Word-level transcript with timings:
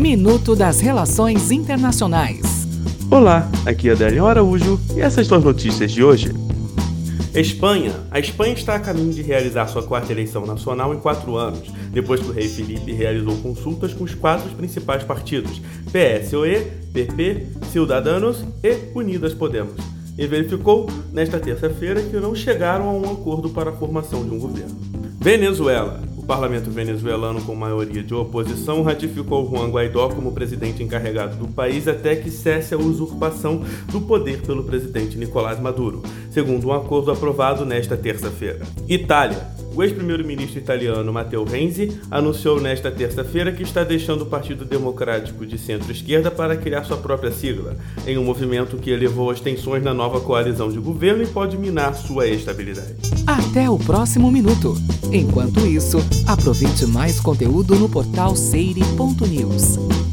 Minuto 0.00 0.56
das 0.56 0.80
Relações 0.80 1.50
Internacionais. 1.50 2.40
Olá, 3.10 3.46
aqui 3.66 3.90
é 3.90 3.92
Adélio 3.92 4.24
Araújo 4.24 4.80
e 4.96 5.00
essas 5.02 5.26
são 5.26 5.36
as 5.36 5.44
notícias 5.44 5.92
de 5.92 6.02
hoje. 6.02 6.32
Espanha. 7.34 7.92
A 8.10 8.18
Espanha 8.18 8.54
está 8.54 8.76
a 8.76 8.80
caminho 8.80 9.12
de 9.12 9.20
realizar 9.20 9.68
sua 9.68 9.82
quarta 9.82 10.10
eleição 10.10 10.46
nacional 10.46 10.94
em 10.94 10.98
quatro 10.98 11.36
anos, 11.36 11.70
depois 11.90 12.18
que 12.18 12.30
o 12.30 12.32
rei 12.32 12.48
Felipe 12.48 12.92
realizou 12.92 13.36
consultas 13.42 13.92
com 13.92 14.04
os 14.04 14.14
quatro 14.14 14.48
principais 14.56 15.04
partidos: 15.04 15.60
PSOE, 15.92 16.66
PP, 16.94 17.48
Ciudadanos 17.70 18.42
e 18.64 18.78
Unidas 18.94 19.34
Podemos. 19.34 19.76
E 20.16 20.26
verificou, 20.26 20.88
nesta 21.12 21.38
terça-feira, 21.38 22.00
que 22.00 22.16
não 22.16 22.34
chegaram 22.34 22.88
a 22.88 22.92
um 22.94 23.12
acordo 23.12 23.50
para 23.50 23.68
a 23.68 23.74
formação 23.74 24.24
de 24.24 24.30
um 24.30 24.38
governo. 24.38 24.80
Venezuela 25.20 26.09
parlamento 26.30 26.70
venezuelano, 26.70 27.42
com 27.42 27.56
maioria 27.56 28.04
de 28.04 28.14
oposição, 28.14 28.84
ratificou 28.84 29.50
Juan 29.50 29.68
Guaidó 29.68 30.10
como 30.10 30.30
presidente 30.30 30.80
encarregado 30.80 31.34
do 31.34 31.48
país 31.48 31.88
até 31.88 32.14
que 32.14 32.30
cesse 32.30 32.72
a 32.72 32.78
usurpação 32.78 33.64
do 33.90 34.00
poder 34.00 34.40
pelo 34.42 34.62
presidente 34.62 35.18
Nicolás 35.18 35.58
Maduro, 35.58 36.04
segundo 36.30 36.68
um 36.68 36.72
acordo 36.72 37.10
aprovado 37.10 37.66
nesta 37.66 37.96
terça-feira. 37.96 38.60
Itália. 38.88 39.44
O 39.74 39.82
ex-primeiro-ministro 39.82 40.58
italiano 40.58 41.12
Matteo 41.12 41.44
Renzi 41.44 42.00
anunciou 42.10 42.60
nesta 42.60 42.90
terça-feira 42.90 43.52
que 43.52 43.62
está 43.62 43.84
deixando 43.84 44.22
o 44.22 44.26
Partido 44.26 44.64
Democrático 44.64 45.46
de 45.46 45.56
centro-esquerda 45.56 46.30
para 46.30 46.56
criar 46.56 46.84
sua 46.84 46.96
própria 46.96 47.30
sigla, 47.30 47.76
em 48.06 48.18
um 48.18 48.24
movimento 48.24 48.76
que 48.76 48.90
elevou 48.90 49.30
as 49.30 49.40
tensões 49.40 49.82
na 49.82 49.94
nova 49.94 50.20
coalizão 50.20 50.70
de 50.70 50.78
governo 50.78 51.22
e 51.22 51.26
pode 51.26 51.56
minar 51.56 51.94
sua 51.94 52.26
estabilidade. 52.26 52.96
Até 53.26 53.70
o 53.70 53.78
próximo 53.78 54.30
minuto. 54.30 54.74
Enquanto 55.12 55.66
isso, 55.66 55.98
aproveite 56.26 56.86
mais 56.86 57.20
conteúdo 57.20 57.76
no 57.76 57.88
portal 57.88 58.34
seire.news. 58.34 60.09